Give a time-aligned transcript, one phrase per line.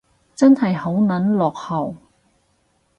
[0.33, 1.95] 真係好撚落後